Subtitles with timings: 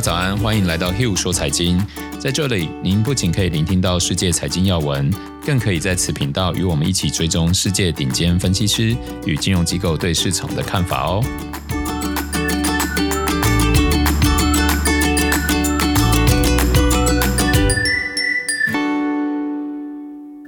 [0.00, 1.78] 早安，欢迎来到 Hill 说财经。
[2.18, 5.12] 在这里，您不仅可以聆听到世界财经要闻，
[5.44, 11.22] 更可以在此频道与我们一起追踪世界顶尖分析师与金融机构对市场的看法哦。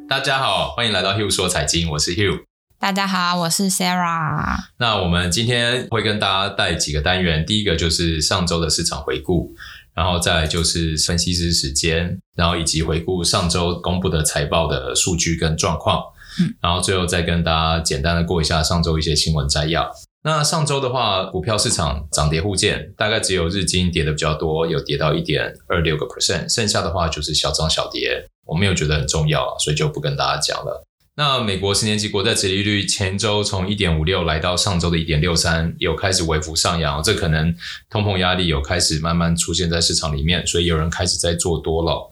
[0.09, 2.52] 大家好，欢迎来到 Hill 说财经，我是 Hill。
[2.83, 4.57] 大家好，我是 Sarah。
[4.77, 9.55] 那我们今天会跟大家带几个单元，第一个就是上周的市场回顾，
[9.95, 16.03] 然后再来就是分析师时间，然后以及回顾上周公布的财报的数据跟状况，
[16.41, 19.89] 嗯，然后最后再跟大家简单的过一下上周一些新闻摘要。
[20.25, 30.85] 那上周的话，股票市场涨跌互见，大概只有日经跌的比较多，有跌到一点二六个 percent，剩下的话就是小涨小跌，我没有觉得很重要，所以就不跟大家讲了。
[31.15, 37.55] 那美国十年期国债殖利率前周从一点五六来到上周的一点六三，有开始微幅上扬，这可能
[37.91, 42.11] 通膨压力有开始慢慢出现在市场里面，所以有人开始在做多了。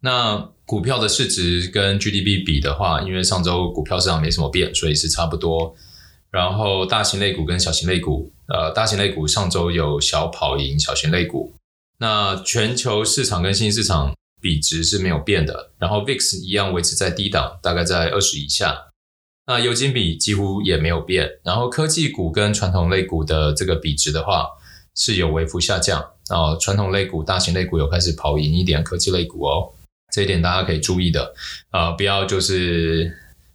[0.00, 5.74] 那股票的市值跟 GDP 比的话，因为上周股票市场没什么变，所以是差不多。
[6.30, 11.54] 然后大型类股跟小型类股，呃，大型类股上周有小跑赢小型类股。
[11.98, 14.14] 那全球市场跟新兴市场。
[14.46, 18.92] 比值是没有变的，然后 VIX 一样维持在低档，大概在二十以下。
[19.48, 24.46] 那油金比几乎也没有变，然后科技股跟传统类股的这个比值的话
[24.94, 26.12] 是有微幅下降。
[26.30, 29.74] 然后传统类股、大型类股有开始跑赢一点科技类股哦，
[30.12, 31.34] 这一点大家可以注意的。
[31.70, 33.12] 啊、不要就是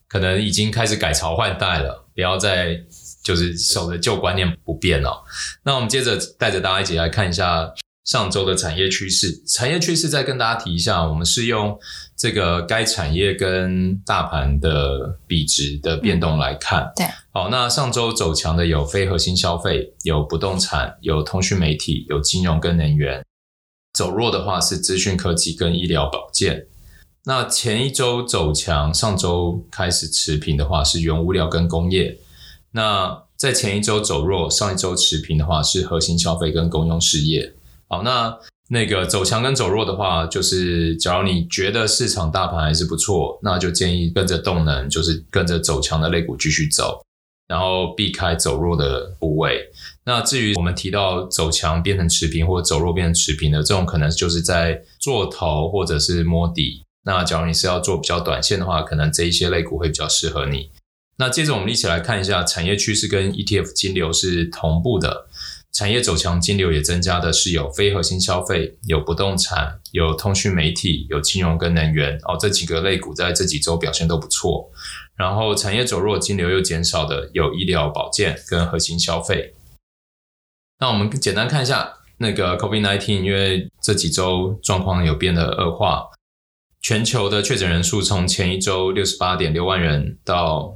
[0.10, 2.84] 可能已经开始改朝换代了，不要再
[3.24, 5.24] 就是守着旧观念不变哦。
[5.64, 7.74] 那我们接着带着大家一起来看一下。
[8.04, 11.78] 上周的产业趋势，产业趋势再跟大家提一下，我们是用
[12.18, 16.84] 这个该产业跟大盘的比值的变动来看。
[16.84, 23.24] 嗯、对，好，那上周走强的有非核心消费，有不动产，有通讯媒体，有金融跟能源。
[23.94, 26.66] 走弱的话是资讯科技跟医疗保健。
[27.26, 32.18] 那前一周走强，上周开始持平的话是原物料跟工业。
[32.72, 37.54] 那在前一周走弱，上一周持平的话是核心消费跟公用事业。
[37.92, 47.02] 好，那那个走强跟走弱的话，就是假如你觉得市场大盘还是不错，那就建议跟着动能，就是跟着走强的类股继续走，
[47.50, 49.70] 然后避开走弱的部位。
[50.06, 56.86] 那至于我们提到走强变成持平，或走弱变成持平的这种，可能就是在做头或者是摸底。
[57.04, 60.70] 那假如你是要做比较短线的话，可能这一些类股会比较适合你。
[61.18, 65.28] 那接着我们一起来看一下产业趋势跟 ETF 金流是同步的。
[65.74, 74.70] 产业走强，金流也增加的是有非核心消费、有不动产、有通讯媒体、有金融跟能源哦，这几个类股在这几周表现都不错。
[75.16, 79.54] 然后产业走弱，金流又减少的有医疗保健跟核心消费。
[80.80, 86.08] 那我们简单看一下那个 COVID-19，因为这几周状况有变得恶化，
[86.82, 90.76] 全球的确诊人数从前一周六十八点六万人到。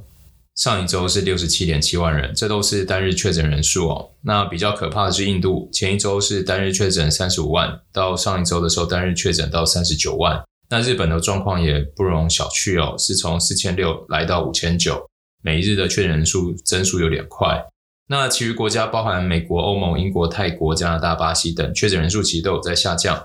[0.56, 4.10] 上一周是六十七点七万人，这都是单日确诊人数哦。
[4.22, 10.42] 那比较可怕的是印度，前一周是单日确诊三十五万，到上一周的时候单日确诊到三十九万。
[10.70, 15.06] 那日本的状况也不容小觑哦，是从四千六来到五千九，
[15.42, 17.62] 每日的确诊人数增速有点快。
[18.08, 23.22] 那其余国家包含美国、欧盟、英国、泰国、加拿大、巴西等，确诊人数其实都有在下降。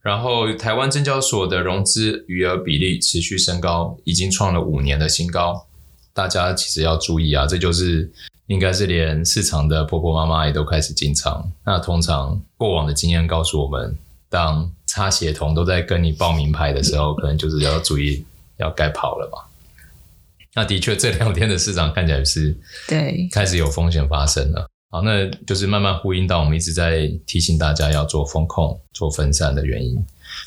[0.00, 5.66] 然后，台湾证交所的融资余额比例持续升高，已经创了五年的新高。
[6.14, 8.10] 大家其实要注意啊，这就是
[8.46, 11.50] 应该是连市场的婆婆妈妈也都开始进场。
[11.64, 13.96] 那通常过往的经验告诉我们，
[14.30, 18.24] 当擦鞋童都在跟你报名牌的时候，可能就是要注意
[18.56, 19.50] 要该跑了吧。
[20.54, 22.56] 那的确，这两天的市场看起来是
[22.88, 24.68] 对开始有风险发生了。
[24.90, 30.02] 好，那就是慢慢呼应到我们一直在提醒大家要做风控、做分散的原因。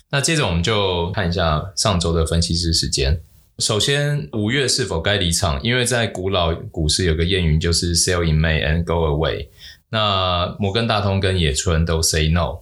[0.09, 3.22] 那接着我们就看一下上周的分析师时间。
[3.59, 5.61] 首先，五月是否该离场？
[5.61, 9.49] 因为在古老股市有个谚语，就是 “Sell in May and go away”。
[9.90, 12.61] 那摩根大通跟野村都 say no。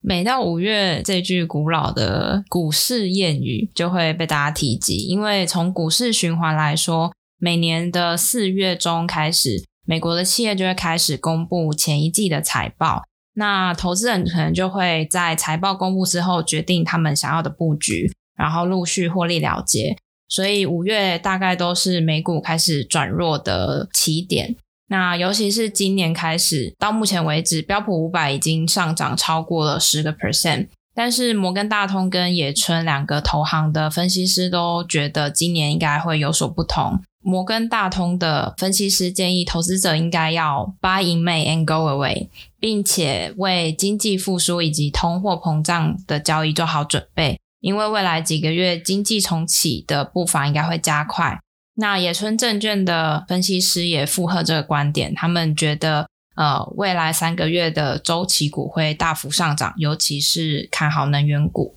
[0.00, 9.64] 每到五月，这句古老的股市谚语就会被大家提及，因为从股市循环来说，每年的四月中开始。
[9.90, 13.02] 美国的企业就会开始公布前一季的财报，
[13.34, 18.08] 那投资人可能就会在财报公布之后决定他们想要的布局，
[18.38, 19.96] 然后陆续获利了结。
[20.28, 24.54] 所以五月大概都是美股开始转弱的起点。
[24.86, 37.02] 那尤其是今年开始到目前为止，标普五百已经上涨超过了十个 percent，但是摩根大通跟野村两个投行的分析师都觉得今年应该会有所不同。
[37.22, 42.28] 摩根大通的分析师建议，投资者应该要 buy in May and go away，
[42.58, 51.38] 并且为经济复苏以及通货膨胀的交易做好准备，因为未来几个月经济重启的步伐应该会加快。
[51.74, 56.06] 那野村证券的分析师也附和这个观点，他们觉得，
[56.36, 61.74] 呃，未来三个月的周期股会大幅上涨，尤其是看好能源股。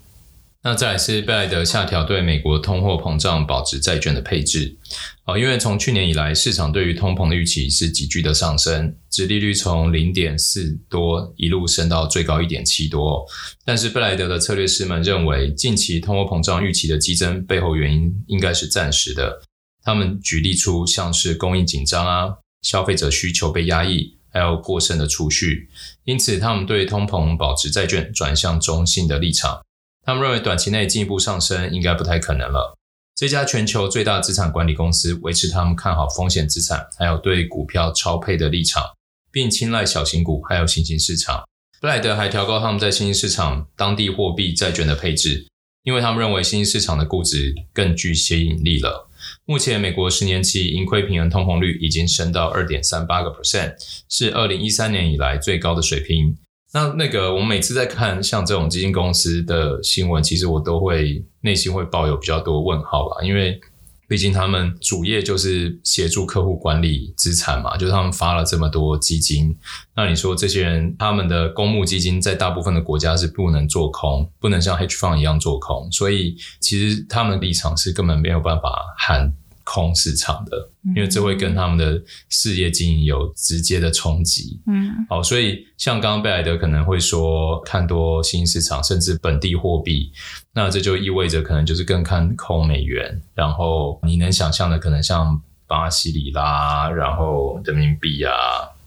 [0.66, 4.78] 那再来是贝莱德下调对美国通货膨胀保值债券的配置，
[5.26, 13.26] 啊，因为从去年以来，市场对于通膨的预期是急剧的上升，殖利率从零点四多一路升到最高一点七多。
[13.66, 19.42] 但是贝莱德的策略师们认为，近期通货膨胀预期的激增背后原因应该是暂时的。
[19.84, 25.68] 他们举例出像是供应紧张啊，消费者需求被压抑，还有过剩的储蓄，
[26.06, 29.60] 因此他们对通膨保值债券转向中性的立场。
[30.06, 32.78] 他们认为短期内进一步上升应该不太可能了。
[33.16, 38.84] 这家全球最大资产管理公司维持他们看好风险资产，还有对股票超配的立场，
[39.32, 41.44] 并青睐小型股还有新兴市场。
[41.80, 45.48] 布莱德还调高他们在新兴市场当地货币债券的配置，
[45.84, 49.10] 因为他们认为新兴市场的估值更具吸引力了。
[49.46, 53.76] 目前美国十年期盈亏平衡通膨率已经升到二点三八个 percent，
[54.10, 56.38] 是二零一三年以来最高的水平。
[56.74, 63.62] 那那个，我每次在看像这种基金公司的新闻，其实我都会内心会抱有比较多问号吧，因为
[64.08, 69.56] 毕竟他们主业就是协助客户管理资产嘛，就是他们发了这么多基金，
[69.96, 79.32] 那你说这些人他们的公募基金在大部分的国家是不能做空，不能像 H fund 一样做空，所以其实他们的立场是根本没有办法喊
[79.64, 84.60] 空市场的，因为这会跟他们的事业经营有直接的冲击。
[84.68, 90.12] 嗯，好，所以像刚刚贝莱德可能会说看多新兴市场，甚至本地货币，
[90.54, 93.22] 那这就意味着可能就是更看空美元。
[93.34, 98.34] 然后你能想象的，可能像巴西里拉，然后人民币啊，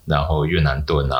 [0.04, 1.18] 然后越南盾啊。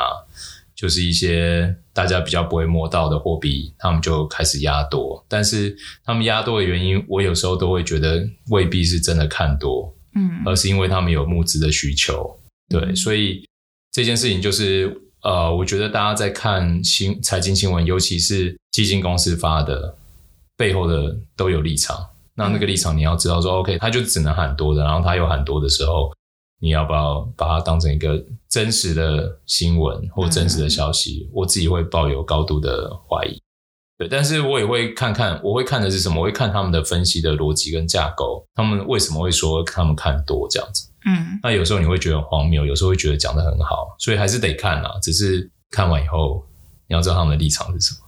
[0.77, 5.25] 就是一些大家比较不会摸到的货币，他们就开始压多。
[5.27, 5.75] 但是
[6.05, 12.39] 他们压多的原因，我有时候都会觉得未必是真的看多，嗯，而是因为他们有募资的需求。
[12.69, 13.43] 对，嗯、所以
[13.91, 19.97] 这件事情就是，呃，我觉得大家在看新财经新闻，尤其是基金公司发的，
[20.55, 21.97] 背后的都有立场。
[22.35, 26.13] 那那个立场你要知道说，说 OK，他就只能喊多的，然后他有喊多的时候。
[26.59, 31.27] 你要不要把它当成一个真实的新闻或真实的消息？
[31.29, 33.41] 嗯、我自己会抱有高度的怀疑。
[33.97, 36.19] 对，但是我也会看看，我会看的是什么？
[36.19, 40.87] 我会看他们的分析的逻辑跟架构，他们为什么会说他们看多这样子？
[41.05, 44.99] 嗯，那有时候你会觉得很荒谬，有时候会觉得讲的很好，所以还是得看啊。
[45.01, 46.43] 只是看完以后，
[46.87, 47.99] 你要知道他们的立场是什么。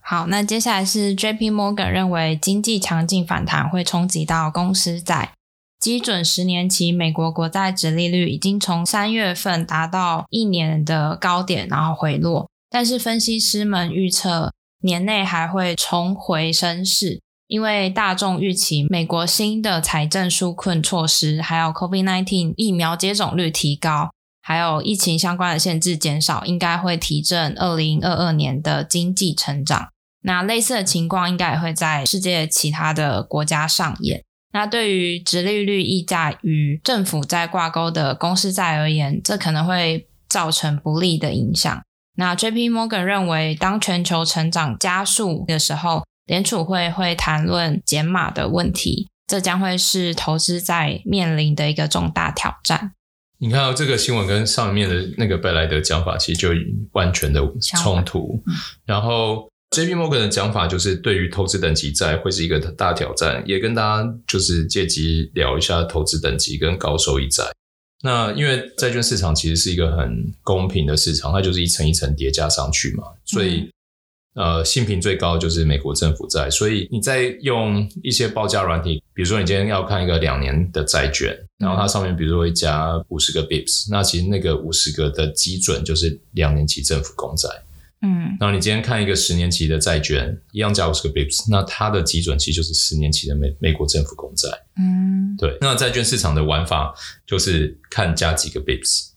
[0.00, 5.33] 好，那接下来是 JP Morgan 认为经济强劲反弹会冲击到公司债。
[5.84, 12.48] 基准十年期美国国债殖利率已经从三月份达到一年的高点，然后回落。
[12.70, 14.50] 但是分析师们预测
[14.80, 24.08] 年内还会重回升势，因为大众预期美国新的财政纾困措施，还有 COVID-19 疫苗接种率提高，
[24.40, 29.90] 还有疫情相关的限制减少，应该会提振二零二二年的经济成长。
[30.22, 34.24] 那类似的情况应该也会在世界其他的国家上演。
[34.54, 41.82] 那对于直利率溢价与政府债挂钩的公司债而言，这可能会造成不利的影响。
[42.16, 52.92] 那 JP Morgan 认为，当全球成长加速的时候，联储会会谈论减码的问题，这将会是投资在面临的一个重大挑战。
[53.38, 56.50] 你看到这个新闻跟上面的那个贝莱德讲法，其实就
[56.92, 57.40] 完全的
[57.82, 58.40] 冲突。
[58.46, 58.54] 嗯、
[58.86, 59.48] 然后。
[59.74, 67.42] JP Morgan 的讲法就是，对于投资等级债会是一个大挑战，也跟大家就是借机聊一下投资等级跟高收益债。
[68.02, 73.68] 那因为债券市场其实是一个很公平的市场，它就是一层一层叠加上去嘛，所以
[74.34, 76.48] 呃，信评最高就是美国政府债。
[76.48, 87.48] 所以你在用一些报价软体，比如说你今天要看一个两年的债券，然后它上面比如说会加五十个 bips，那其实那个五十个的基准就是两年期政府公债。
[88.04, 94.48] 嗯，然后你今天看一个十年期的债券，一样加五十个 bips，那它的基准其实就是十年期的美美国政府公债。
[94.76, 95.56] 嗯，对。
[95.62, 96.94] 那债券市场的玩法
[97.26, 99.08] 就是看加几个 bips，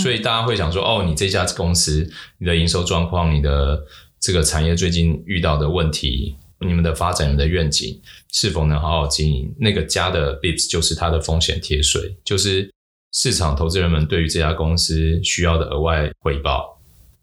[0.00, 3.84] 所以大家会想说，哦，你这家公司，你的营收状况，你的
[4.20, 8.00] 这个产业最近遇到的问题，你们的发展，你们的愿景
[8.32, 9.52] 是否能好好经营？
[9.58, 12.70] 那个加的 bips 就是它的风险贴水，就是
[13.12, 16.73] 市场投资人们对于这家公司需要的额外回报。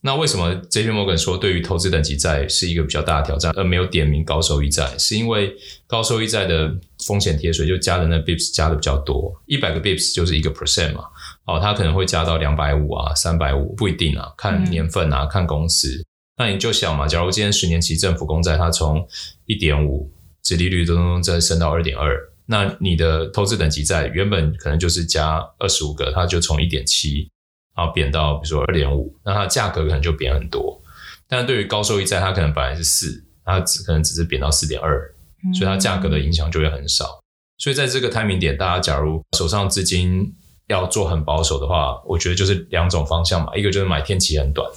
[0.03, 0.89] 那为什么 J.P.
[0.89, 4.97] Morgan 说对于投资等级债是一个比较大的挑战，而没有点名高收益债？
[4.97, 5.55] 是因为
[5.85, 11.03] 高收益债的风险贴水就加的那 bips 加的比较多，一百个 bips 就是一个 percent 嘛。
[11.45, 16.03] 哦，它可能会加到两百五啊、三百五，不一定啊，看年份啊、嗯、看公司。
[16.37, 19.07] 那你就想嘛，假如今天十年期政府公债它从
[19.45, 22.17] 一点五殖利率都再升到二点二，
[22.47, 27.29] 那你的投资等级债原本可能就是加二十五个，它就从一点七。
[27.75, 30.81] 然后贬到比如说二点五，那它的价格可能就贬很多。
[31.27, 35.13] 但对于高收益债，它可能本来是四，它只可能只是贬到四点二，
[35.53, 37.19] 所以它价格的影响就会很少。
[37.57, 40.35] 所以在这个 timing 点，大家假如手上资金
[40.67, 44.69] 要做很保守的话，我觉得就是两种方向嘛，一个就是买天期很短，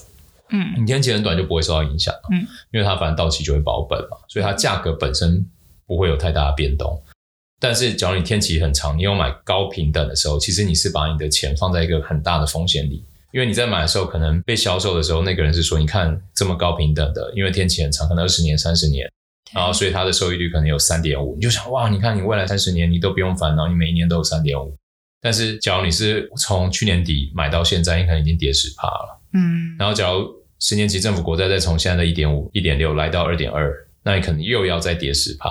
[0.51, 5.45] 嗯，你天期很短就不会受到影响，嗯，因为它反正到期就会保本嘛，所以它价格本身
[5.87, 7.03] 不会有太大的变动。
[7.65, 13.03] 但是，假如你天期很长，你有买高平等的时候，其实你是把你的钱放在一个很大的风险里，
[13.33, 19.11] 因为你在买的时候，可能被销售的时候，那个人是说，你看这么高平等的，因为天期很长，可能二十年、三十年，
[19.55, 24.77] 然后所以它的收益率可能有三点五，你就想哇，你看你未来三十年你都不用烦恼，你每一年都有三点五。
[25.23, 30.29] 但是，假如你是从去年底买到现在，你可能已经跌十趴了，嗯，然后假如
[30.61, 35.49] 十年期政府国债再从现在的一点五、一点六来到二点二，那你可能又要再跌十趴。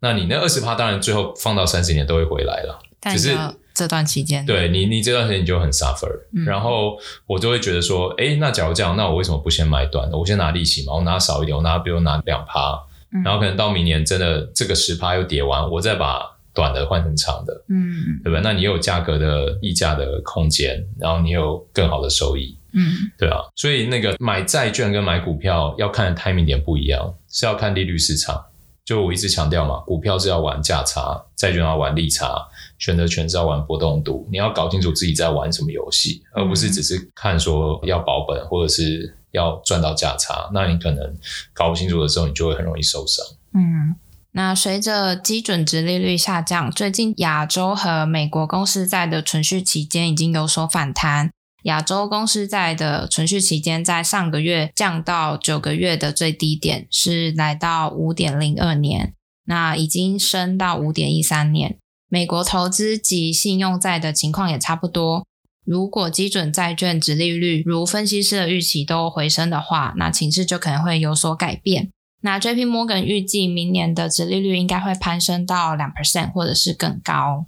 [0.00, 2.78] 那你那二十趴当然最后放到三十年都会回来了，
[3.12, 3.36] 只是
[3.74, 6.08] 这段期间，对你，你这段时间你就很 suffer。
[6.34, 6.44] 嗯。
[6.44, 10.16] 然后我就会觉得说，哎，那假如这样，那我为什么不先买短的？
[10.16, 12.80] 我先拿利息嘛，我拿少一点，我拿比如拿两趴，
[13.24, 18.40] 然后可能到明年真的这个十趴又跌完，我再把短的换成长的，嗯，对吧？
[18.42, 23.38] 那你有价格的溢价的空间，然后你有更好的收益，嗯，对啊。
[23.54, 28.44] 所以那个买债券跟买股票要看的 timing 点不一样，是要看利率市场。
[28.88, 34.26] 就我一直强调嘛，股票是要玩价差，债券要玩利差，选择权是要玩波动度。
[34.32, 40.48] 你要搞清楚自己在玩什么游戏，而不是只是看说要保本或者是要赚到价差。
[40.54, 41.14] 那你可能
[41.52, 43.22] 搞不清楚的时候，你就会很容易受伤。
[43.52, 43.94] 嗯，
[44.32, 51.30] 那随着基准值利率下降，最近亚洲和美国公司债的存续期间已经有所反弹。
[51.64, 61.76] 亚洲公司债的存续期间在上个月降到九个月的最低点，是来到五点零二年，那已经升到五点一三年。
[62.08, 65.26] 美国投资及信用债的情况也差不多。
[65.66, 71.90] 如果基准债券殖利率如分析师的预期都回升的话，那情势就可能会有所改变。
[72.22, 77.44] 那 JP Morgan 预计明年的殖利率应该会攀升到两 percent 或者是更高。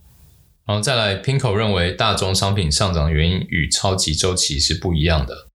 [0.67, 5.49] 然后再来，PINKO 认为大宗商品上涨原因与超级周期是不一样的。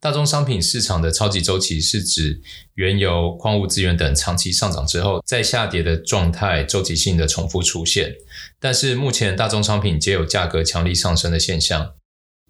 [0.00, 2.40] 大宗商品市场的超级周期是指
[2.74, 8.16] 原油、矿物资源等长期上涨之后，在下跌的状态周期性的重复出现。
[8.58, 11.92] 但是目前大宗商品皆有价格强力上升的现象。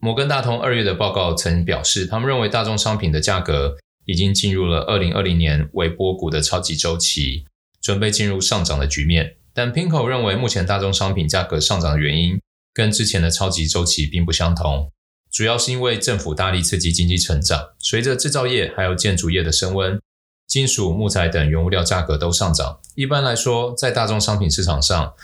[0.01, 3.77] 摩根大通二月的报告曾表示，他们认为大宗商品的价格
[4.07, 7.45] 已经进入了二零二零年为波谷的超级周期，
[7.83, 9.37] 准备进入上涨的局面。
[9.55, 12.41] 但 pinco 认为，目前大宗商品价格上涨的原因
[12.73, 14.91] 跟之前的超级周期并不相同，
[15.31, 20.01] 主要是因为政府大力刺激经济成长，随着制造业还有建筑业的升温，
[20.47, 22.81] 金属、木材等原物料价格都上涨。
[22.95, 25.15] 一般来说，在大宗商品市场上，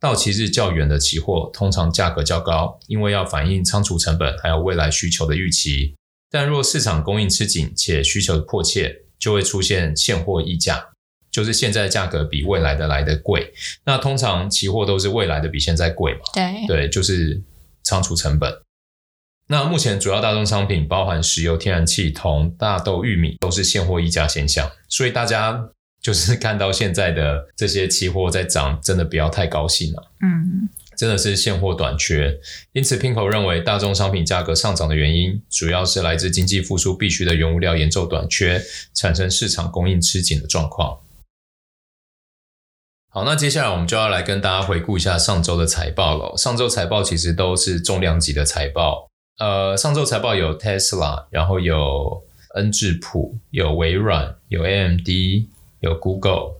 [0.00, 5.94] 到期日较远的期货通常价格较高，因为要反映仓储成本还有未来需求的预期。
[6.30, 10.93] 但若市场供应吃紧且需求迫切，就会出现现货溢价。
[11.34, 13.52] 就是现在的价格比未来的来得贵，
[13.84, 16.20] 那通常期货都是未来的比现在贵嘛？
[16.32, 17.42] 对，对，就是
[17.82, 18.56] 仓储成本。
[19.48, 24.70] 那目前主要大宗商品包含石油、天然气、铜、大豆、玉米，都是现货溢价现象。
[24.88, 30.12] 所以大家就是 看到现在的这些期货在涨，真的不要太高兴了。
[30.20, 32.38] 嗯，真的是现货短缺。
[32.74, 38.62] 因此，PIMCO 认为大宗商品价格上涨的原因，主要是来自经济复苏必须的原物料严重短缺，
[38.94, 40.96] 产生市场供应吃紧的状况。
[43.14, 46.36] 好，那接下来我们就要来跟大家回顾一下上周的财报了。
[46.36, 49.08] 上周财报其实都是重量级的财报。
[49.38, 52.24] 呃，上周财报有 Tesla，然后有
[52.56, 55.08] 恩智浦，有微软，有 AMD，
[55.78, 56.54] 有 Google、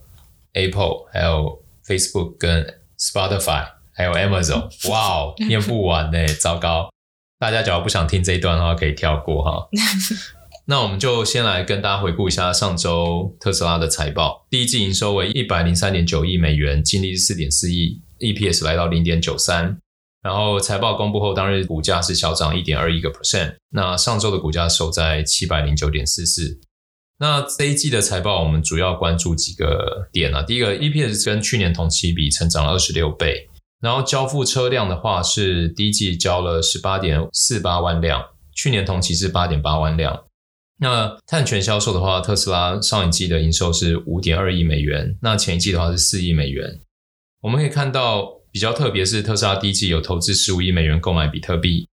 [0.52, 4.68] Apple，还有 Facebook 跟 Spotify，还有 Amazon。
[4.88, 6.88] 哇哦，念不完呢，糟糕！
[7.40, 9.68] 大家假如不想听这一段的话，可以跳过哈。
[10.66, 14.46] 那我们就先来跟大家回顾一下上周特斯拉的财报。
[14.48, 19.78] 第一季营收为一百零三点九亿美元，净利是四点四亿，EPS 来到零点九三。
[20.22, 23.56] 然后财报公布后，当日股价是小涨一点二一个 percent。
[23.72, 26.58] 那上周的股价收在七百零九点四四。
[27.18, 30.42] 那这一季的财报，我们主要关注几个点啊。
[30.42, 33.50] 第一个，EPS 跟去年同期比成长了二十六倍。
[33.82, 40.24] 然后交付车辆的话，是第一季交了十八点四八万辆，去年同期是八点八万辆。
[40.80, 46.80] 那碳权销售的话，特斯拉上一季的营收是五点二亿美元，那前一季的话是四亿美元。
[47.42, 51.88] 我们可以看到比较特别是特斯拉第一季有投资十五亿美元购买比特币，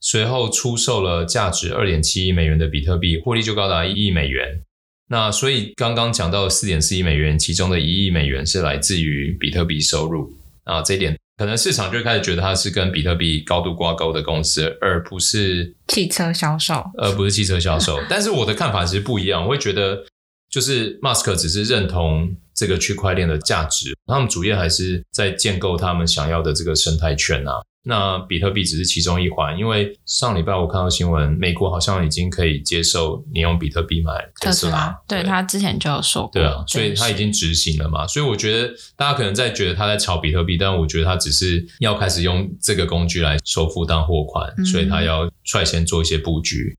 [0.00, 4.62] 随后出售了价值二点七亿美元的比特币，获利就高达一亿美元。
[5.08, 10.32] 那所以刚刚讲到四点四亿美元，其中的一亿美元是来自于比特币收入
[10.64, 11.16] 啊，这一点。
[11.36, 18.00] 可能市场就开始觉得它是跟比特币高度挂钩的公司，而不是汽车销售，而不是汽车销售。
[18.08, 20.04] 但是我的看法其实不一样，我会觉得
[20.48, 27.62] 就是 Musk 只是认同这个区块链的价值，他们主业还是在建构他们想要的这个生态圈啊。
[27.88, 34.92] 那比特币只是其中一环，因为上礼拜我看到新闻，美国好像已经可以接受你用比特币买特斯拉。
[35.06, 38.04] 对，对他之前就有说过，对啊，所以他已经执行了嘛。
[38.04, 46.76] 所以我觉得大家可能在觉得他在炒比特币，但我觉得他只是要开始用这个工具来收付当货款，嗯、所以他要率先做一些布局。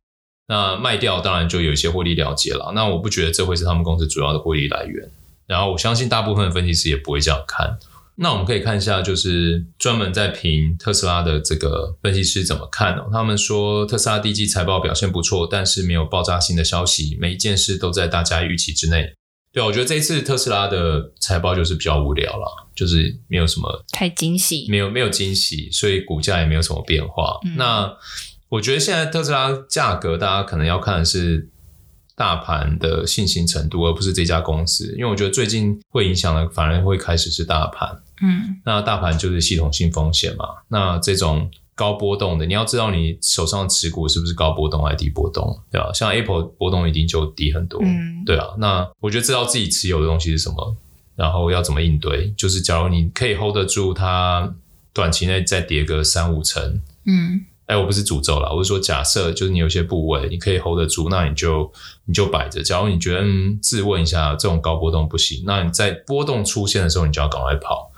[0.50, 2.74] 那卖掉当然就有一些获利了结了。
[2.76, 5.10] 那我不觉得这会是他们公司主要的获利来源。
[5.46, 7.78] 然后我相信大部分的分析师也不会这样看。
[8.20, 13.10] 那我们可以看一下，就是专门在评特斯拉的这个分析师怎么看哦。
[13.12, 19.14] 他们说特斯拉第一季财报表现不错，但是没有爆炸性的消息，每一件事都在大家预期之内。
[19.54, 27.40] 对，我觉得这一次特斯拉的财报就是比较无聊了，就是没有什么太惊喜，没有没有惊喜，所以股价也没有什么变化。
[27.46, 27.56] 嗯。
[27.56, 27.96] 那
[28.50, 31.50] 我觉得现在特斯拉价格，大家可能要看的是。
[32.20, 37.96] 大盘的信心程度，而不是这家公司，因为我觉得最近会影响的，反而会开始是大盘。
[38.22, 40.46] 嗯，那大盘就是系统性风险嘛。
[40.68, 45.92] 那这种高波动的，你要知道你手上持股是不是高波动还是低波动，对吧？
[45.94, 48.48] 像 Apple 波动一定就低很多，嗯，对啊。
[48.58, 50.76] 那我觉得知道自己持有的东西是什么，
[51.16, 54.54] 然后要怎么应对，就是假如你可以 hold 得住它，
[54.94, 57.46] 短期内再跌个三五成，嗯。
[57.68, 61.70] 哎，我不是诅咒啦，我是说假设，就是你有些部位你可以 hold 得住，那你就
[62.06, 62.64] 你就摆着。
[62.64, 67.92] 假如你觉得嗯，自问一下，这种高波动不行，那你在波动出现的时候，你就要赶快跑。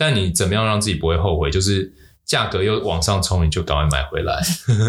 [0.00, 1.50] 但你怎么样让自己不会后悔？
[1.50, 1.92] 就是
[2.24, 4.40] 价格又往上冲，你就赶快买回来。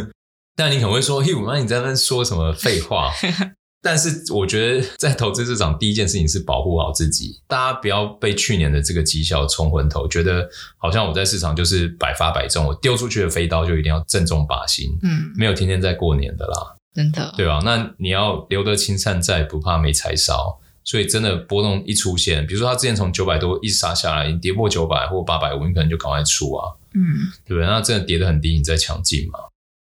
[0.56, 3.12] 但你可能会说，嘿，我妈你在那说什么废话？
[3.84, 7.42] 但是我觉得，在投资市场，第一件事情是保护好自己。
[7.46, 14.90] 大家不要被去年的这个绩效冲昏头，觉得好像我在市场就是百发百中，我丢出去的飞刀就一定要正中靶心。
[15.04, 17.60] 嗯，没有天天在过年的啦，真的，对吧？
[17.66, 20.58] 那你要留得青山在，不怕没柴烧。
[20.84, 26.68] 所以真的波动一出现，比如说它之前从九百多一直杀下来，你跌破九百或八百五，你可能就赶快出啊。
[26.94, 27.02] 嗯，
[27.46, 27.66] 对不对？
[27.66, 29.40] 那真的跌得很低，你再抢进嘛。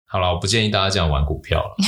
[0.05, 1.75] 好了，我不建议大家这样玩股票了。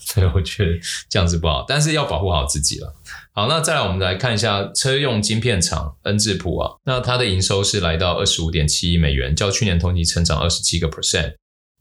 [0.00, 0.70] 所以我觉得
[1.10, 2.94] 这样子不好，但是要保护好自己了。
[3.32, 11.34] 好，那再来我们来看一下车用晶片厂恩智浦啊，那它的营收是来到二十五点七亿美元，较去年同期成长二十七个 percent，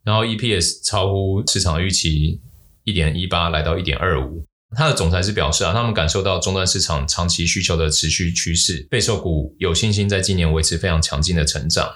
[0.03, 2.41] 然后 EPS 超乎市场预期
[2.83, 4.45] 一点一八，来到一点二五。
[4.75, 11.95] 它的总裁是表示啊，他们感受到终端市场长期需求的持续趋势，备受鼓舞，有信心在今年维持非常强劲的成长。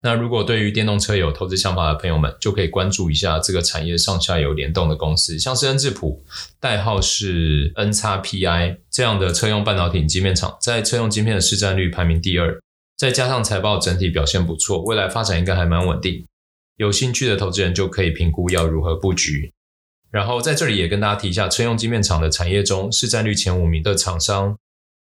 [0.00, 6.24] 那如果对于电动车有投资想法的朋友们，就可以关注一下这个产业上下游联动的公司，像是恩智浦，
[6.60, 12.60] 代号是 N 叉 PI 这样的车用半导体晶片厂，在车用晶片的市占率排名第二，
[12.96, 16.24] 再加上财报整体表现不错，未来发展应该还蛮稳定。
[16.76, 19.52] 有兴趣的投资人就可以评估要如何布局。
[20.10, 24.56] 然后在这里也跟大家提一下，车用晶片厂的产业中市占率前五名的厂商，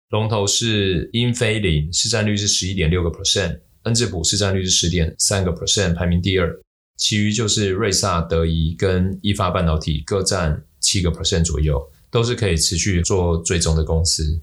[0.09, 3.61] 龙头是英飞凌，市占率是十一点六个 percent。
[3.83, 6.51] 恩智浦市占率是十点三个 percent，排名第二，
[6.97, 11.79] 其余就是瑞萨、德仪跟意发半导体各占七个 percent 左右，
[12.11, 14.41] 都是可以持续做追踪的公司。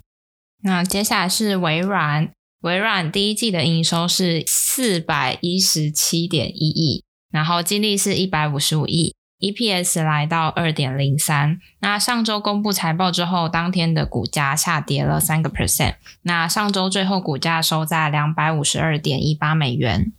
[0.64, 9.16] 那接下来是微软，微软第一季的营收是四百一十七点一亿，然后净利是一百五十五亿。
[9.42, 20.14] EPS 来到二点零三，那上周公布财报之后，当天的股价下跌了三个 percent，那上周最后股价收在两百五十二点一八美元。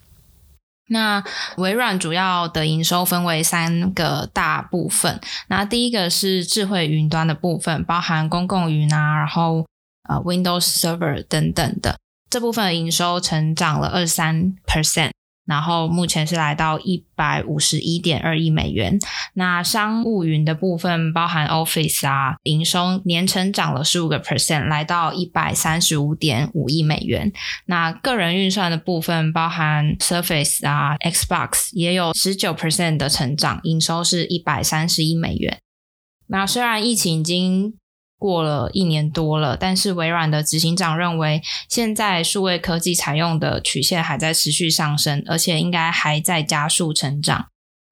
[0.88, 1.22] 那
[1.56, 9.64] 微软主要的营收分为三个大部分，那第一个是智慧云端的部分，包含公共云啊，然后
[10.08, 11.96] 呃 Windows Server 等等的，
[12.28, 15.11] 这部分的营收成长了二三 percent。
[15.44, 18.98] 然后目前是来到一百五十一点二亿美元。
[19.34, 27.32] 那商务云的部分包含 Office 啊，营收年成长了十五个 percent，来到一百三十五点五亿美元。
[27.66, 35.58] 那个人运算的部分包含 Surface 啊，Xbox 也有十九 percent 的成长，营收是一百三十亿美元。
[36.28, 37.74] 那虽然疫情已经
[38.22, 47.46] 过了一年多了，但是微软的执行长认为，现在数位科技采用的曲线还在持续上升，而且应该还在加速成长。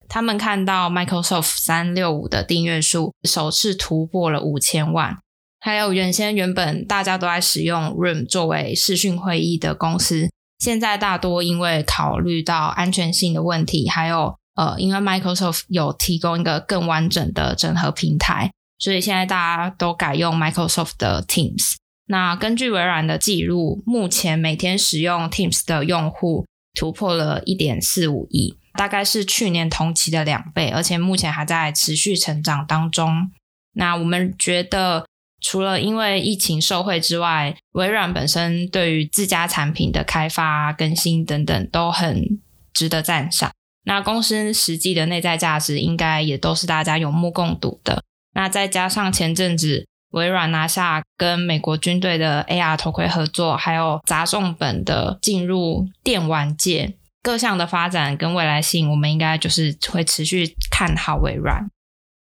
[0.08, 5.18] 他们看到 Microsoft 三六五的订阅数首次突破了五千万，
[5.58, 21.76] 还有原先原本大家都在使用 Room 作为视讯会议的公司，现在大多因为考虑到安全性的问题，还有呃，因为 Microsoft 有提供一个更完整的整合平台，所以现在大家都改用 Microsoft 的 Teams。
[22.06, 33.30] 那根据微软的记录，目前每天使用 Teams 的用户突破了一点四五亿，大概是去年同期的两倍，而且目前还在持续成长当中。
[33.74, 35.06] 那我们觉得，
[35.40, 42.40] 除了因为疫情受惠之外，微软本身对于自家产品的开发、更新等等都很
[42.72, 43.52] 值得赞赏。
[43.84, 48.02] 那公司实际的内在价值应该也都是大家有目共睹的。
[48.34, 49.86] 那再加上前阵子。
[50.10, 61.70] 微软拿下跟美国军队的 AR 头盔合作，还有砸重本的进入电玩界，各项的发展跟未来性，我们应该就是会持续看好微软。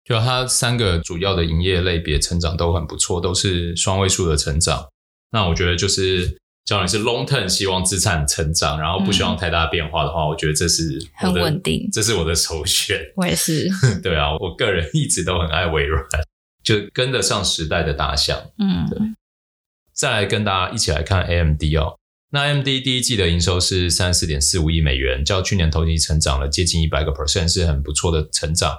[0.03, 4.89] 就它三个主要的营业类别成长都很不错，都是双位数的成长。
[5.31, 6.37] 那我觉得就是，
[6.69, 12.95] 只要你是 long term 希望资产成长，然后不希望太大变化的话，嗯、我觉得这是很稳定，这是我的首选。
[13.17, 13.67] 我也是。
[14.03, 16.05] 对啊，我个人一直都很爱微软。
[16.63, 18.99] 就跟得上时代的大象，嗯，对。
[19.93, 21.97] 再来跟大家一起来看 AMD 哦，
[22.29, 28.77] 那 AMD 第一季的营收是三十四点四五亿美元，较去年同期成长了接近一百个 percent，是很不错的成长。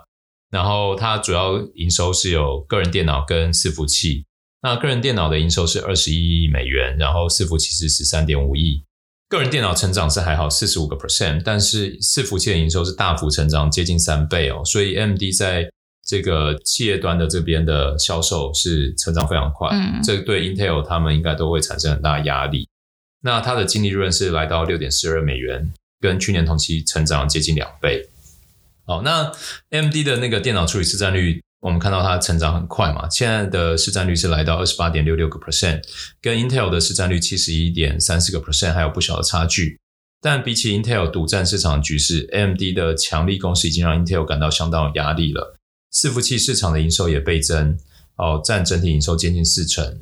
[0.52, 4.26] 然后它主要营收是有个人电脑跟伺服器，
[4.62, 8.84] 那个人电脑的营收是二十一亿美元，然后伺服器是十三点五亿。
[9.28, 15.70] 个人电脑成长是还好四十五个 percent，但是伺服器的营收是大幅成长接近三倍哦，所以 AMD 在
[16.04, 22.68] 这个企业端的这边的销售是成长非常快，嗯，这对 Intel 他们应该都会产生很大压力。
[23.22, 28.08] 那它的净利润是来到六点四二美元，跟去年同期成长接近两倍。
[28.84, 29.30] 好，那
[29.70, 35.82] AMD 的那个电脑处理市占率，我们看到它成长很快嘛，现在的市占率是来到二十八点六六个 percent，
[36.20, 39.78] 跟 Intel 的市占率七十一点三四个 percent 还有不小的差距。
[40.22, 45.56] 但比起 Intel 独占市场局势，AMD 的强力攻势已经让 Intel 感到相当有压力了。
[45.92, 47.78] 伺服器市场的营收也倍增，
[48.16, 50.00] 哦，占整体营收接近四成。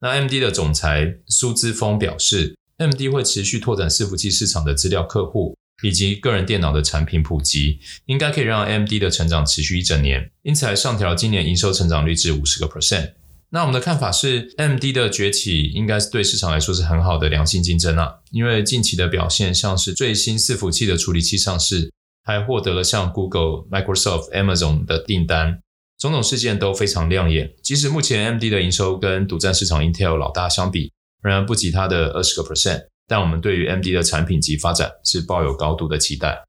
[0.00, 13.12] 那 AMD 的总裁苏姿丰表示，AMD 会持续拓展伺服器市场的资料客户以及个人电脑的产品普及，应该可以让 AMD 的成长持续一整年，因此还上调今年营收成长率至五十个 percent。
[13.50, 21.90] 那我们的看法是，AMD 的崛起应该是对市场来说是很好的良性竞争啊，因为近期的表现像是最新伺服器的处理器上市。
[22.24, 25.62] 还获得了像 Google、Microsoft、Amazon 的订单，
[25.98, 27.54] 种种事件都非常亮眼。
[27.62, 36.40] 即使目前 AMD 的营收跟独占市场 Intel 老大相比，仍然不及它的二十个 percent，但我们对于 AMD 的产品及发展是抱有高度的期待。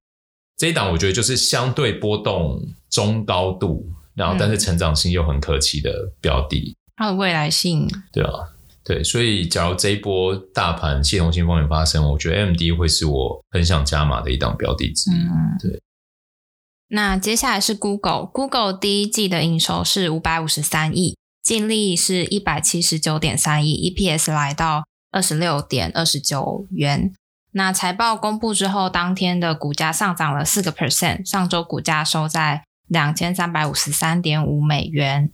[0.57, 6.75] 这一档我觉得就是相对波动中高度，然后但是成长性又很可期的标的。
[6.97, 8.31] 它的未来性，对啊。
[8.83, 15.13] 对，所以假如这一波大盘系统性风险发生，我觉得 AMD 会是我很想加码的一档标的之一。
[15.13, 15.29] 嗯，
[15.61, 15.79] 对。
[16.87, 27.13] 那接下来是 Google，Google 第一季的营收是五百五十三亿，净利是一百七十九点三亿，EPS 来到二十六点二十九元。
[27.51, 35.31] 那财报公布之后，当天的股价上涨了四个 percent，上周股价收在两千三百五十三点五美元。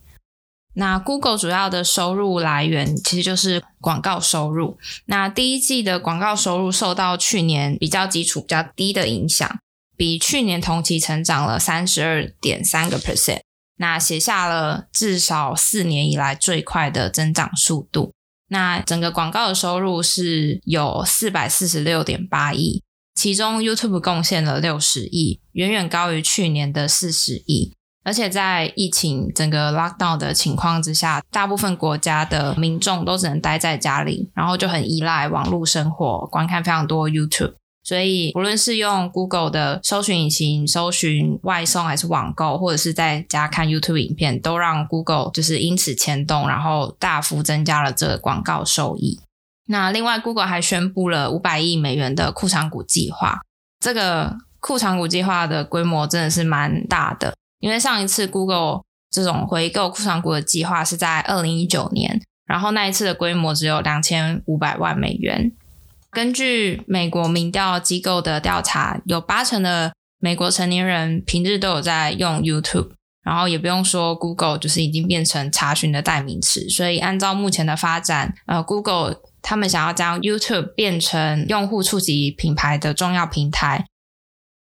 [0.78, 4.78] 那 Google 主要的收入来源其实就是广告收入。
[5.06, 9.60] 那第一季的广告收入受到去年比较基础比较低的影响，
[9.98, 13.42] 比去年同期成长了三十二点三个 percent，
[13.78, 18.14] 那写下了至少四年以来最快的增长速度。
[18.50, 22.84] 那整个广告的收入是有四百四十六点八亿，
[23.16, 27.74] 其中 YouTube 贡献了六十亿，远远高于去年的四十亿。
[28.04, 37.56] 而且在疫情整个 lockdown 的情况之下，大部分国家的民众都只能待在家里，然后就很依赖网络生活，观看非常多 YouTube。
[37.86, 49.20] 所以，无论是用 Google 的搜寻引擎搜寻外送，还是网购，或者是在家看 YouTube 影片，都让 Google 就是因此牵动，然后大幅增加了这个广告收益。
[49.68, 53.42] 那另外，Google 还宣布了五百亿美元的库藏股计划。
[53.80, 57.36] 这个库藏股计划的规模真的是蛮大的。
[57.60, 65.52] 因为上一次 Google 这种回购库藏股的计划是在二零一九年，然后那一次的规模只有两千五百万美元。
[66.16, 76.70] 根据美国民调机构的调查，有八成的美国成年人平日都有在用 YouTube，然后也不用说 Google 就是已经变成查询的代名词。
[76.70, 83.86] 所以按照目前的发展，呃，Google 他们想要将 YouTube 变成用户触及品牌的重要平台。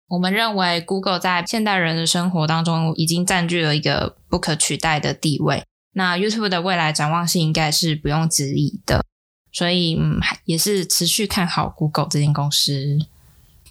[0.07, 5.63] 我们认为 Google 在现代人的生活当中已经占据了一个不可取代的地位。
[5.93, 9.03] 那 YouTube 的未来展望性应该是不用质疑的，
[9.57, 12.99] 所以嗯，也是持续看好 Google 这间公司。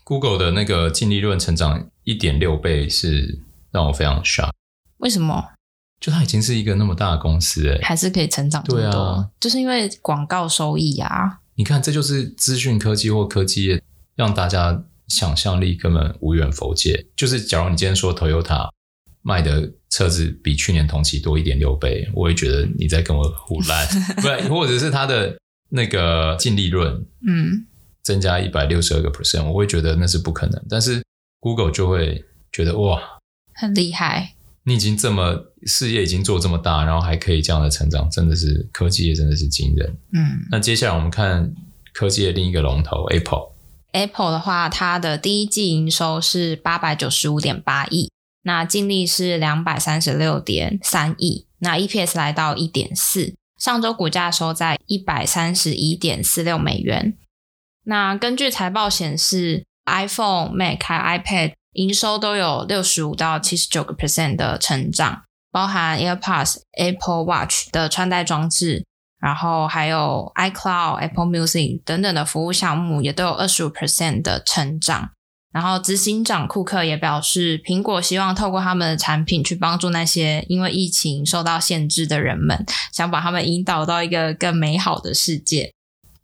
[0.02, 3.38] Google 的那个净利润成长一点六倍是
[3.70, 4.50] 让我非常 shock。
[4.96, 5.52] 为什么？
[6.00, 8.90] 就它已经是一个那么大的公司，哎，还是可以成长这么多？
[8.90, 11.38] 对啊，就是因为广告收益啊。
[11.54, 13.82] 你看，这就是资讯科技或科技业
[14.16, 14.82] 让大家。
[15.08, 17.06] 想象力根本无远弗届。
[17.14, 18.68] 就是假如你今天说 Toyota
[19.22, 23.86] 卖的车子比去年同期多一点六倍，我也觉得你在跟我胡烂，
[24.48, 27.66] 不，或者是它的那个净利润，嗯，
[28.02, 30.64] 增加一百六十二个 percent，我会觉得那是不可能。
[30.68, 31.02] 但是
[31.40, 33.00] Google 就会觉得哇，
[33.54, 39.96] 很厉害，你已经这么事业已经做这么大，然后还可以这样的成长，真的是科技业真的是惊人。
[40.12, 41.54] 嗯，那接下来我们看
[41.92, 43.52] 科技的另一个龙头 Apple。
[43.92, 48.10] Apple 的话，它的第一季营收是八百九十五点八亿，
[48.42, 57.16] 那净利是两百三十六点三亿，那 EPS 来到一点四，上周股价收在一百三十一点四六美元。
[57.84, 68.84] 那根据财报显示，iPhone、Mac 还有 iPad 营收都有六十五到七十九个 percent 的成长，包含 AirPods、Apple Watch 的穿戴装置。
[69.18, 75.10] 然后还有 iCloud、Apple Music 等等的服务项目也都有二十五 percent 的成长。
[75.56, 85.72] 然后执行长库克也表示，苹果希望透过他们的产品去帮助那些因为疫情受到限制的人们，想把他们引导到一个更美好的世界。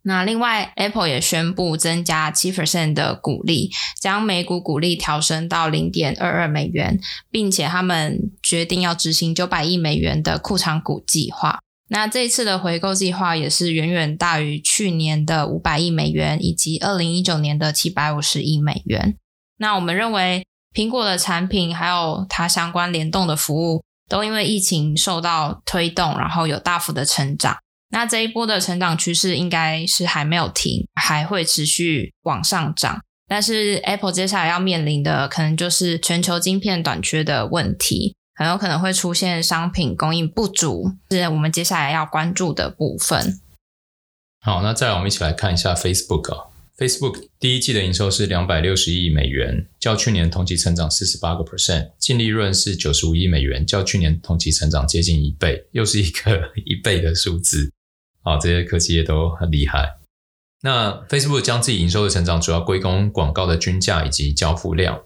[0.03, 6.99] 那另外，Apple 也宣布增加七 percent 的股利，将每股股利调升到零点二二美元，
[7.31, 11.57] 并且他们决定要执行九百亿美元的库藏股计划。
[11.89, 19.17] 那这一次的回购计划也是远远大于去年的五百亿美元，以及二零一九年的七百五十亿美元。
[19.63, 27.55] 那我们认为，苹果的产品还有它相关联动的服务，都因为疫情受到推动，然后有大幅的成长。
[27.91, 32.99] 那这一波的成长趋势应该是还没有停，还会持续往上涨。
[33.29, 38.17] 但是 Apple 接下来要面临的，可能就是全球晶片短缺的问题。
[38.35, 43.39] 很有可能会出现商品供应不足，是我们接下来要关注的部分。
[44.41, 46.52] 好，那再来我们一起来看一下 Facebook 啊。
[46.75, 57.71] Facebook 第一季的营收是两百六十亿美元，较去年同期成长四十八个 percent，净利润是九十五亿美元，较去年同期成长接近一倍，又是一个 一倍的数字。
[58.23, 59.99] 好，这些科技业都很厉害。
[60.63, 65.03] 那 Facebook 将自己营收的成长主要归功广告的均价以及交付量。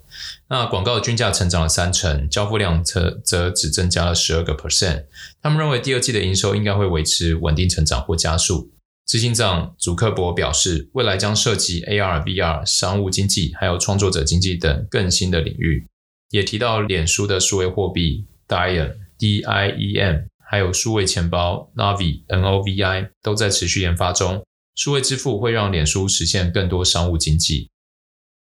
[0.47, 5.05] 那广告的均价成长了三成，交付量则则只增加了十二个 percent。
[5.41, 8.71] 他们认为第二季的营收应该会维持稳定成长或加速。
[9.07, 15.87] 执行长祖克伯表示，未来将涉及 AR、VR、商务经济还有创作者经济等更新的领域。
[16.29, 24.43] 也提到脸书的数位货币 Diem D-I-E-M，还有数位钱包 Novi N-O-V-I 都在持续研发中。
[24.75, 27.69] 数位支付会让脸书实现更多商务经济。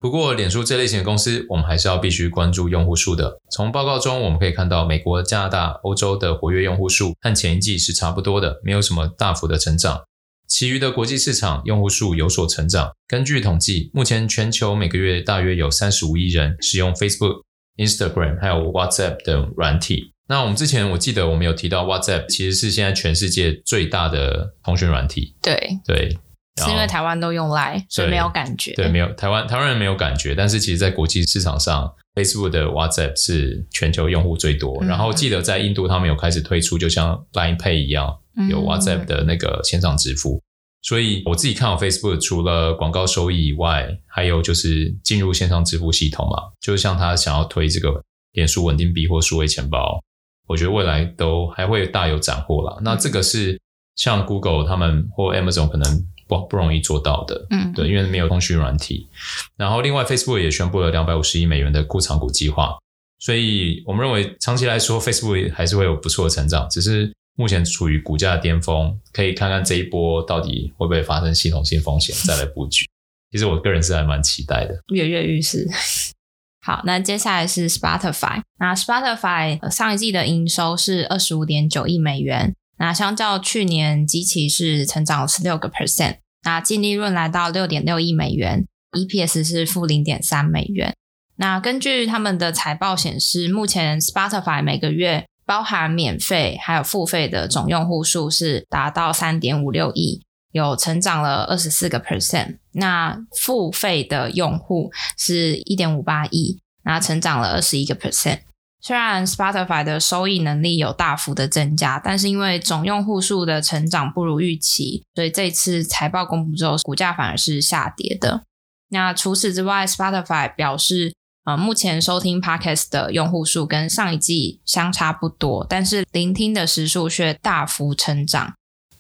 [0.02, 3.40] 不过，脸书这类型的公司，我们还是要必须关注用户数的。
[3.52, 10.04] 从报告中我们可以看到，美国、加拿大、欧洲的活跃用户数和前一季是差不多的，没有什么大幅的成长。
[10.52, 12.92] 其余的国际市场用户数有所成长。
[13.08, 17.44] 根据统计，目前全球每个月大约有三十五亿人使用 Facebook、
[17.78, 20.12] Instagram 还有 WhatsApp 等软体。
[20.28, 25.34] 那我们之前我记得我们有提到 WhatsApp 其实是现在全世界最大的通讯软体。
[25.42, 26.18] 对对，
[26.58, 28.74] 是因为台湾都用 Line，所以没有感觉。
[28.74, 34.78] 对，没有台湾台湾人没有感觉，但是其实在国际市场上，Facebook 的 WhatsApp 是全球用户最多。
[34.82, 34.88] 嗯。
[34.88, 38.18] 然后记得在印度他们有开始推出，就像 Line Pay 一样，
[38.50, 40.36] 有 WhatsApp 的那个线上支付。
[40.36, 40.42] 嗯。
[40.84, 50.02] 所以我自己看好 Facebook，除了广告收益以外，还有就是进入线上支付系统嘛，就像他想要推这个脸书稳定币或数位钱包。
[50.48, 52.78] 我觉得未来都还会大有斩获啦。
[52.82, 53.58] 那这个是
[53.96, 56.08] 像 Google 他们或 Amazon 可能
[56.40, 59.10] 不不容易做到的，嗯，对，因为没有通讯软体。
[59.58, 62.78] 然后另外 Facebook 也宣布了两百五十亿美元的库藏股计划，
[63.20, 72.86] 所以我们认为长期来说 Facebook 还是会有不错的成长，只是目前处于股价的巅峰，可以看看这一波到底会不会发生系统性风险， 再来布局。
[73.32, 75.68] 其实我个人是还蛮期待的，跃跃欲试。
[76.64, 78.40] 好，那接下来是 Spotify。
[78.60, 86.18] 那 Spotify 上一季的营收是二十五点九亿美元，那相较去年基期是成长十六个 percent。
[86.44, 90.96] 那净利润来到六点六亿美元，EPS 是负零点三美元。
[91.36, 102.58] 那根据他们的财报显示，目前 Spotify 每个月包含免费还有付费的总用户数是达到三点五六亿，有成长了二十四个 percent。
[102.72, 108.40] 那付费的用户是一点五八亿，那成长了二十一个 percent。
[108.82, 118.44] 虽然 Spotify 的收益能力有大幅的增加，但是因为总用户数的成长不如预期，所以这次财报公布之后，股价反而是下跌的。
[118.90, 121.14] 那除此之外，Spotify 表示，
[121.46, 128.54] 呃，目前收听 Podcast 的用户数跟上一季相差不多，但是聆听的时数却大幅成长。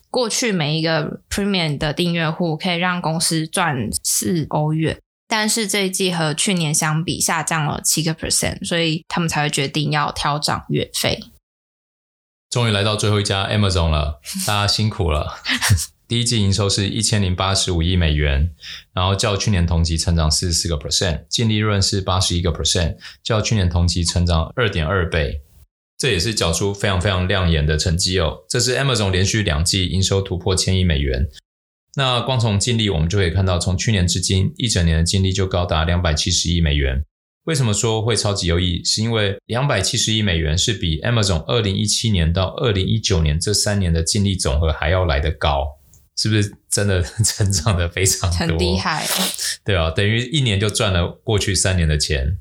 [0.09, 4.99] 过去每一个 Premium 的订阅户可以让公司赚四欧元。
[5.31, 11.23] 但是这一季和去年相比下降了七个 percent，所以他们才会决定要调涨月费。
[12.49, 15.37] 终于来到最后一家 Amazon 了， 大家辛苦了。
[16.05, 18.51] 第一季营收是一千零八十五亿美元，
[18.91, 25.39] 然后较去年同期成长四十四个 percent，净利润是八十一个 percent，较去年同期成长二点二倍，
[25.97, 28.39] 这也是缴出非常非常亮眼的成绩哦。
[28.49, 31.29] 这是 Amazon 连续两季营收突破千亿美元。
[31.95, 37.03] 那光从净利，我们就可以看到，从去年至今一整年的净利就高达两百七十亿美元。
[37.45, 38.83] 为什么说会超级优异？
[38.83, 45.65] 是因为两百七十亿美元是比 Amazon 二零一七年到二零一九年这三年的净利总和还要来得高，
[46.15, 48.37] 是不是真的成长的非常多？
[48.37, 49.05] 很厉害，
[49.65, 52.37] 对啊，等于一年就赚了过去三年的钱。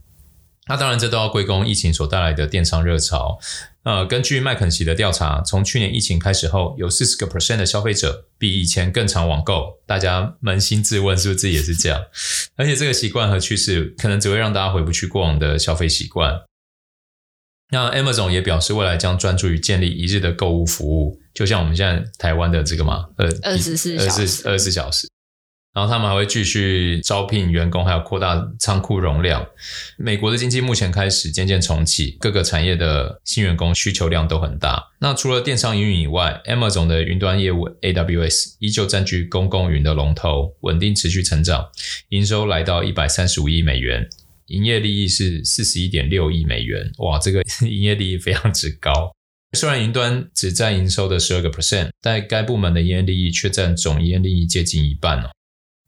[0.71, 3.41] 那当然，这都要归功疫情所带来的电商热潮。
[3.83, 9.81] 呃，根据麦肯锡的调查，从去年疫情开始后，有四十个 percent 的消费者比以前更常网购。
[9.85, 12.01] 大家扪心自问，是不是自己也是这样？
[12.55, 16.41] 而且这个习惯和趋势，可能只会让大家回不去过往的消费习惯。
[17.73, 25.09] 那 Amazon 也表示，未来将专注于建立一日的购物服务，就像我们现在台湾的这个嘛，呃，二十四小时，二十四小时。
[25.73, 29.47] 然后他们还会继续招聘员工，还有扩大仓库容量。
[29.97, 34.91] 美国的经济目前开始渐渐重启，各个产业的新员工需求量都很大。
[35.01, 41.69] 那除了电商营运以外，Amazon 的云端业务 AWS 依旧占据公共云的龙头，稳定持续成长，
[42.09, 44.09] 营收来到一百三十五亿美元，
[44.47, 46.91] 营业利益是四十一点六亿美元。
[46.99, 49.13] 哇，这个 营业利益非常之高。
[49.57, 55.31] 虽然云端只占营收的十二个 percent，但该部门的营业利益却占总营业利益接近一半哦。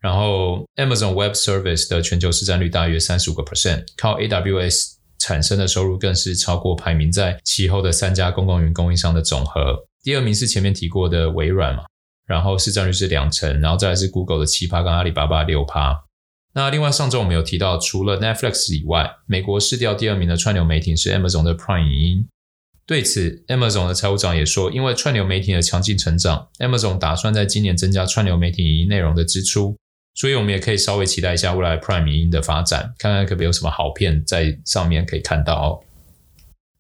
[0.03, 9.87] 然后，Amazon Web Service 的全球市占率大约三十五个 percent，靠 AWS 产生的收入更是超过排名在其后的三家公共云供应商的总和。
[10.03, 11.85] 第二名是前面提过的微软嘛，
[12.27, 16.03] 然后市占率是两成，然后再来是 Google 的七趴跟阿里巴巴六趴。
[16.55, 22.29] 那另外上周我们有提到，除了 Netflix 以外，美国市调第二名的串流媒体是 Amazon 的 Prime 影音。
[22.85, 29.77] 对此，Amazon 的财务长也说，因为串流媒体的强劲成长，Amazon 打算在今年增加串流媒体影音内容的支出。
[30.15, 35.81] 所以，我们也可以稍微期待一下未来 Prime 影音的发展，看看可别有什么好片在上面可以看到哦。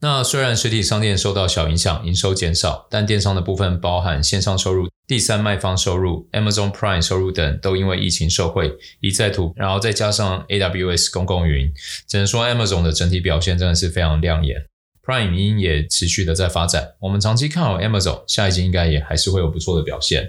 [0.00, 11.72] 那虽然实体商店受到小影响，营收减少，但电商的部分包含线上收入、第三卖方收入、Amazon Prime 收入等，都因为疫情受惠一再突，然后再加上 AWS 公共云，
[12.08, 14.66] 只能说 Amazon 的整体表现真的是非常亮眼。
[15.06, 20.28] Prime 影音也持续的在发展，我们长期看好 Amazon，下一季应该也还是会有不错的表现。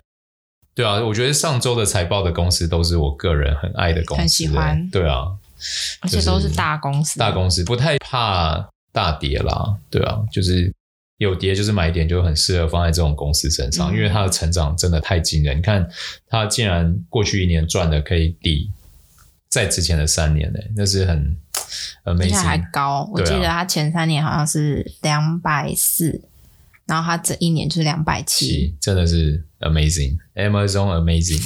[0.75, 4.89] 对啊，我觉得上周的财报的公司都是我个人很爱的公司，很喜欢。
[4.89, 5.27] 对啊，
[6.01, 9.77] 而且都是大公司，大公司不太怕大跌啦。
[9.89, 10.73] 对啊，就是
[11.17, 15.57] 有跌就是买点，就很适合放在这种公司身上，嗯、因为它的成长真的太惊人。
[15.57, 15.87] 你看，
[16.27, 18.71] 它竟然过去一年赚的可以抵
[19.49, 21.37] 在之前的三年呢，那是很
[22.05, 23.07] amazing，而且还高。
[23.13, 26.23] 我记得它前三年好像是两百四。
[26.85, 31.41] 然后它这一年就是两百七，真的是 amazing，Amazon amazing。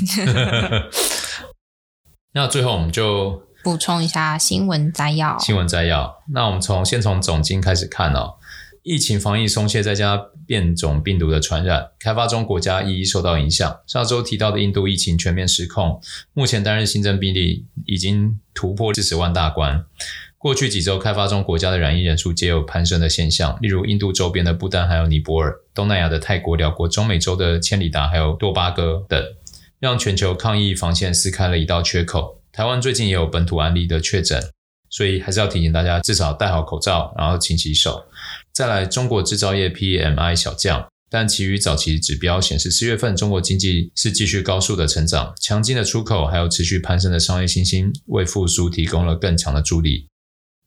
[2.33, 5.37] 那最后我们就补充一下新闻摘要。
[5.39, 8.35] 新闻摘要，那我们从先从总经开始看哦。
[8.83, 13.79] 疫情防疫松懈，再加变种病毒的传染，开发中国家一一受到影响。
[13.85, 15.99] 上周提到的印度疫情全面失控，
[16.33, 19.83] 目前单日新增病例已经突破四十万大关。
[20.47, 29.21] 过去几周，开发中国家的染疫人数皆有攀升的现象，例如印度周边的不丹，还有尼泊尔，东南亚的泰国、寮国，中美洲的千里达，还有多巴哥等，
[29.77, 32.41] 让全球抗疫防线撕开了一道缺口。
[32.53, 34.41] 台湾最近也有本土案例的确诊，
[34.89, 38.05] 所以还是要提醒大家，至少戴好口罩，然后勤洗手。
[38.53, 50.07] 再来，中国制造业 PMI 小降，但其余早期指标显示，四月份中国经济是继续高速的成长，强劲的出口还有持续攀升的商业信心，为复苏提供了更强的助力。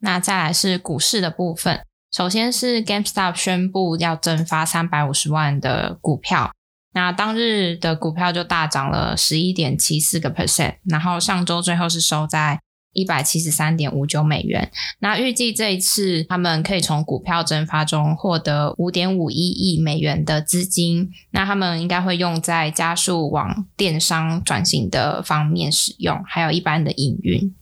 [0.01, 6.51] 那再来是股市的部分，首先是 GameStop 宣布要增发三百五十万的股票，
[6.95, 12.59] 那当日的股票就大涨了十一点七四个 percent，然后上周最后是收在
[12.93, 14.69] 一百七十三点五九美元。
[14.99, 27.55] 那预计这一次他们可以从股票增发中获得五点五一亿美元的资金，那他们应该会用在加速往电商转型的方面使用，还有一般的营运。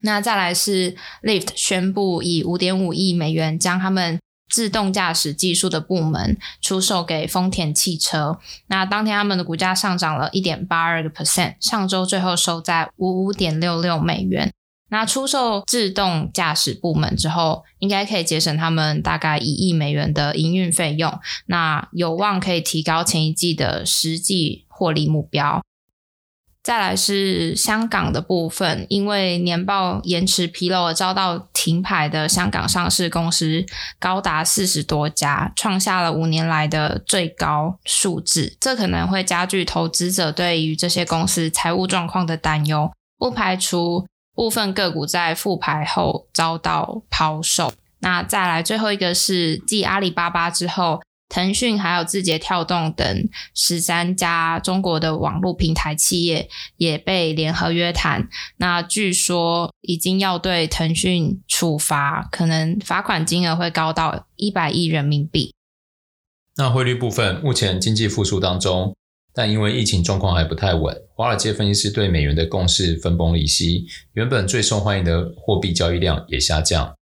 [0.00, 4.18] 那再来是 Lyft 宣布以五点五亿美元将他们
[4.48, 8.38] 自动驾驶技术的部门出售给丰田汽车。
[8.68, 14.52] 那当天他们的股价上涨了一点八二个 percent，上周最后收在五五点六六美元。
[14.90, 21.12] 那出售自动驾驶部门之后，应该可以节省他们大概一亿美元的营运费用。
[21.44, 25.60] 那有望可以提高前一季的实际获利目标。
[26.68, 33.64] 再来是香港的部分，因为年报延迟披露而遭到停牌的香港上市公司
[33.98, 38.54] 高达四十多家，创下了五年来的最高数字。
[38.60, 47.72] 这可能会加剧投资者对于这些公司财务状况的担忧，不排除部分个股在复牌后遭到抛售。
[48.00, 51.00] 那再来最后一个是继阿里巴巴之后。
[51.28, 65.54] 腾讯还有字节跳动等十三家中国的网络平台企业也被联合约谈，那据说已经要对腾讯处罚，可能罚款金额会高到一百亿人民币。
[66.56, 68.96] 那汇率部分，目前经济复苏当中，
[69.32, 76.97] 但因为疫情状况还不太稳，华尔街分析师对美元的共识分崩离析，原本最受欢迎的货币交易量也下降。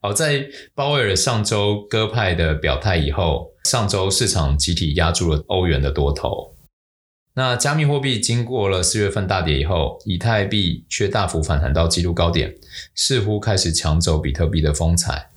[0.00, 6.54] 好，在鲍威尔上周鸽派的表态以后，上周市场集体压住了欧元的多头。
[7.34, 12.54] 那加密货币经过了四月份大跌以后，以太币却大幅反弹到纪录高点，
[12.94, 15.30] 似乎开始抢走比特币的风采。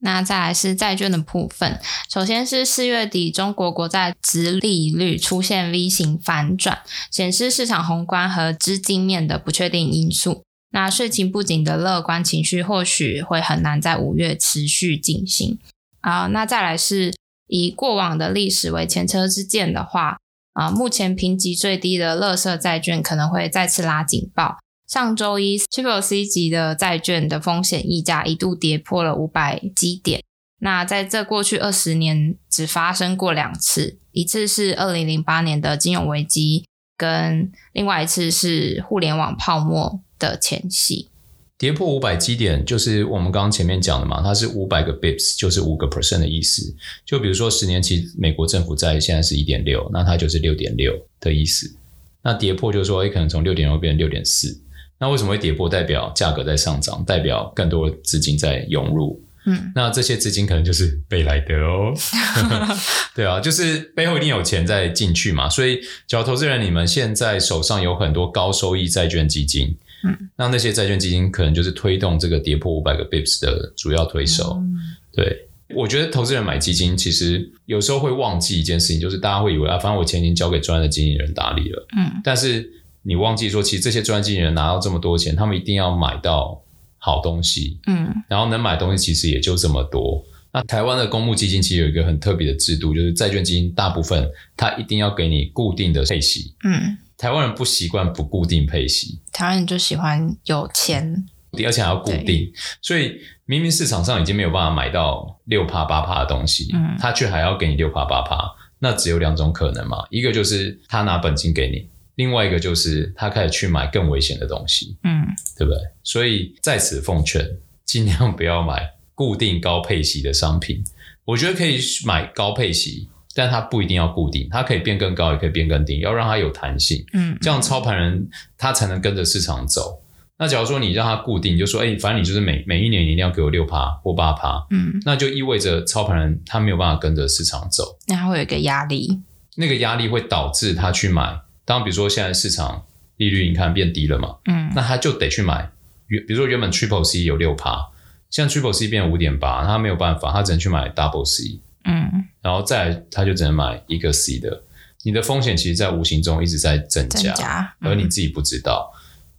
[0.00, 6.80] 那再来是债券的部分，首先是四月底中国国债殖利率出现 V 型反转，
[7.10, 10.42] 显示市场宏观和资金面的不确定因素。
[10.70, 15.58] 那税情不紧的乐观情绪或许会很难在五月持续进行
[16.00, 16.26] 啊。
[16.26, 17.14] 那再来是
[17.46, 20.18] 以过往的历史为前车之鉴的话
[20.52, 24.58] 啊，目前评级最低的垃圾债券可能会再次拉警报。
[24.86, 30.22] 上周一，Triple C 级的债券的风险溢价一度跌破了五百基点。
[30.60, 36.64] 那在这过去二十年只发生过两次，一次是二零零八年的金融危机，
[36.96, 40.00] 跟另外一次是互联网泡沫。
[40.18, 41.08] 的前夕，
[41.56, 46.74] 跌破五百基点，就是我们刚刚前面讲的嘛，它是五百个 bips，就是五个 percent 的意思。
[47.04, 51.74] 就比如说十年期美国政府债现在是一点六，那它就是六点六的意思。
[52.22, 54.60] 那跌破就是说，诶可能从六点六变成六点四。
[55.00, 55.68] 那为什么会跌破？
[55.68, 59.22] 代表价格在上涨，代表更多资金在涌入。
[59.46, 61.94] 嗯，那这些资金可能就是贝莱德哦。
[63.14, 65.48] 对啊，就是背后一定有钱在进去嘛。
[65.48, 69.76] 所以，假如投资人你们现在手上有很多高收益债券基金。
[70.04, 74.56] 嗯，那那些债券基金可能就是推动这个跌破五百个 bips 的主要推手。
[74.60, 74.74] 嗯、
[75.12, 81.86] 对，我觉得投资人买基金其实有时候会忘记一件事情，就是大家会以为啊，反正我钱已经交给专业的经纪人打理了。
[81.96, 82.70] 嗯，但是
[83.02, 86.62] 你忘记说，其实这些专业经纪人拿到这么多钱，他们一定要买到
[86.98, 87.80] 好东西。
[87.86, 90.24] 嗯，然后能买东西其实也就这么多。
[90.52, 96.54] 那台湾的公募基金其实有一个很特别的制度，就是债券基金大部分它一定要给你固定的配息。
[96.62, 96.96] 嗯。
[97.18, 101.26] 台湾人不习惯不固定配息，台湾人就喜欢有钱，
[101.66, 102.50] 而且还要固定，
[102.80, 108.38] 所以明明市场上已经没有办法买到六趴八趴的东西，嗯，他却还要给你六趴八趴，
[108.78, 115.80] 那只有两种可能嘛，一个就是他拿本金给你，另外一个就是他开始去买更危险的东西，嗯，对不对？
[116.04, 117.44] 所以在此奉劝，
[117.84, 120.84] 尽量不要买固定高配息的商品，
[121.24, 123.08] 我觉得可以买高配息。
[123.38, 127.04] 但它不一定要固定，它可以变更高，也可以变更低，要让它有弹性。
[127.12, 130.02] 嗯，这样操盘人他才能跟着市场走。
[130.38, 139.20] 那假如说你让它固定，就说，哎，反正你就是每每一年你一定要给我六趴或八趴，嗯，那就意味着操盘人他没有办法跟着市场走，那他会有一个压力。
[139.54, 141.38] 那个压力会导致他去买。
[141.64, 142.86] 当比如说现在市场
[143.18, 145.70] 利率你看变低了嘛，嗯，那他就得去买。
[146.08, 147.90] 原比如说原本 Triple C 有六趴，
[148.30, 151.60] 现在 Triple C 变五点八，他没有办法，他只能去买 Double C。
[151.88, 154.62] 嗯，然后再来，他就只能买一个 C 的，
[155.02, 158.92] 你的风险其实，在无形中一直在增加，增加嗯、而你自己不知道。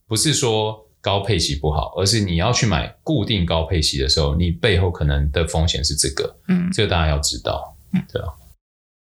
[0.08, 6.36] 不是说高配息不好，而是你要去买固定高配息的时候，你背后可能的风险是这个。
[6.48, 7.78] 嗯，这个大家要知道。
[7.94, 8.28] 嗯，对啊。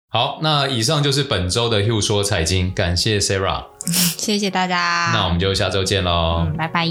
[0.09, 3.64] 好，那以上就是本周的 Hugh 说财经，感谢 Sarah，
[4.16, 5.11] 谢谢大家。
[5.12, 6.86] 那我们就下周见喽，嗯，拜拜。